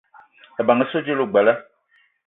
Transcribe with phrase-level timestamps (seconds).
[0.61, 1.53] Ebeng essoe dila ogbela